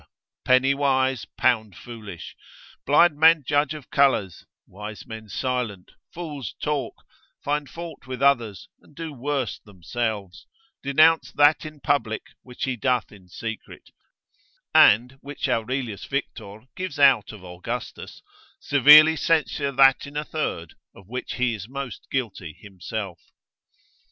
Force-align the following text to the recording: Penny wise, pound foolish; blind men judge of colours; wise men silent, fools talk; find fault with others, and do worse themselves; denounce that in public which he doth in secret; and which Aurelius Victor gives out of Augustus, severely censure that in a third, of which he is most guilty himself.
Penny 0.43 0.73
wise, 0.73 1.25
pound 1.37 1.77
foolish; 1.77 2.35
blind 2.87 3.19
men 3.19 3.43
judge 3.45 3.75
of 3.75 3.91
colours; 3.91 4.45
wise 4.65 5.05
men 5.05 5.29
silent, 5.29 5.91
fools 6.11 6.55
talk; 6.59 6.95
find 7.43 7.69
fault 7.69 8.07
with 8.07 8.19
others, 8.19 8.67
and 8.79 8.95
do 8.95 9.13
worse 9.13 9.59
themselves; 9.59 10.47
denounce 10.81 11.31
that 11.33 11.67
in 11.67 11.79
public 11.81 12.23
which 12.41 12.63
he 12.63 12.75
doth 12.75 13.11
in 13.11 13.27
secret; 13.29 13.91
and 14.73 15.19
which 15.21 15.47
Aurelius 15.47 16.05
Victor 16.05 16.63
gives 16.75 16.97
out 16.97 17.31
of 17.31 17.45
Augustus, 17.45 18.23
severely 18.59 19.15
censure 19.15 19.71
that 19.71 20.07
in 20.07 20.17
a 20.17 20.25
third, 20.25 20.73
of 20.95 21.07
which 21.09 21.33
he 21.35 21.53
is 21.53 21.69
most 21.69 22.07
guilty 22.09 22.53
himself. 22.59 23.19